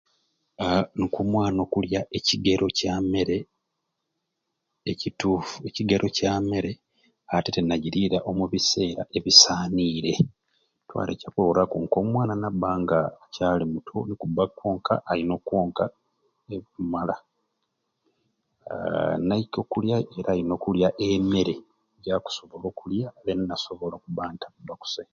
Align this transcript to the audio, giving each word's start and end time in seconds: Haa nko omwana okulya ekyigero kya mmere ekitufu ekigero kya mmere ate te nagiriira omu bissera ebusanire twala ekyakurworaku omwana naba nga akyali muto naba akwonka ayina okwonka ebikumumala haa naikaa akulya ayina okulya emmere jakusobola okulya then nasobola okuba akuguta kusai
Haa 0.59 0.83
nko 1.01 1.17
omwana 1.25 1.59
okulya 1.65 2.01
ekyigero 2.17 2.67
kya 2.77 2.93
mmere 3.01 3.37
ekitufu 4.91 5.55
ekigero 5.69 6.07
kya 6.17 6.31
mmere 6.41 6.71
ate 7.35 7.49
te 7.55 7.61
nagiriira 7.67 8.17
omu 8.29 8.43
bissera 8.51 9.03
ebusanire 9.17 10.13
twala 10.87 11.11
ekyakurworaku 11.13 11.75
omwana 12.01 12.33
naba 12.41 12.71
nga 12.81 12.99
akyali 13.23 13.63
muto 13.73 13.95
naba 14.07 14.43
akwonka 14.47 14.93
ayina 15.11 15.33
okwonka 15.39 15.83
ebikumumala 16.51 17.15
haa 18.65 19.15
naikaa 19.27 19.63
akulya 19.65 19.95
ayina 20.31 20.51
okulya 20.57 20.89
emmere 21.09 21.55
jakusobola 22.03 22.65
okulya 22.71 23.07
then 23.25 23.39
nasobola 23.49 23.93
okuba 23.97 24.21
akuguta 24.31 24.73
kusai 24.81 25.09